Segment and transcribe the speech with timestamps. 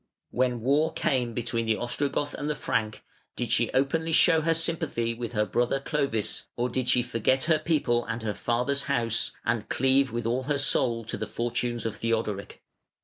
[0.31, 3.03] When war came between the Ostrogoth and the Frank,
[3.35, 7.59] did she openly show her sympathy with her brother Clovis, or did she "forget her
[7.59, 11.97] people and her father's house" and cleave with all her soul to the fortunes of
[11.97, 12.63] Theodoric?